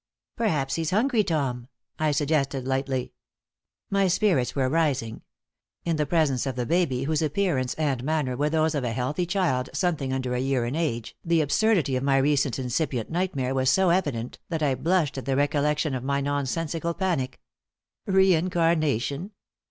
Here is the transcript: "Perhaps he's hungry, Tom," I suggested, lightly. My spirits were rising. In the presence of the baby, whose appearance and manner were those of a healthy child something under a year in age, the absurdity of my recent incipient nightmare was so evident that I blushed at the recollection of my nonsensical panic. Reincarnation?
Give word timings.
"Perhaps 0.35 0.73
he's 0.77 0.89
hungry, 0.89 1.23
Tom," 1.23 1.67
I 1.99 2.09
suggested, 2.09 2.65
lightly. 2.65 3.13
My 3.91 4.07
spirits 4.07 4.55
were 4.55 4.67
rising. 4.67 5.21
In 5.85 5.97
the 5.97 6.07
presence 6.07 6.47
of 6.47 6.55
the 6.55 6.65
baby, 6.65 7.03
whose 7.03 7.21
appearance 7.21 7.75
and 7.75 8.03
manner 8.03 8.35
were 8.35 8.49
those 8.49 8.73
of 8.73 8.83
a 8.83 8.93
healthy 8.93 9.27
child 9.27 9.69
something 9.73 10.11
under 10.11 10.33
a 10.33 10.39
year 10.39 10.65
in 10.65 10.75
age, 10.75 11.15
the 11.23 11.41
absurdity 11.41 11.95
of 11.95 12.03
my 12.03 12.17
recent 12.17 12.57
incipient 12.57 13.11
nightmare 13.11 13.53
was 13.53 13.69
so 13.69 13.91
evident 13.91 14.39
that 14.49 14.63
I 14.63 14.73
blushed 14.73 15.19
at 15.19 15.25
the 15.25 15.35
recollection 15.35 15.93
of 15.93 16.03
my 16.03 16.19
nonsensical 16.19 16.95
panic. 16.95 17.39
Reincarnation? 18.07 19.33